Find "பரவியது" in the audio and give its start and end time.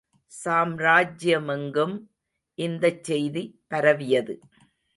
3.67-4.35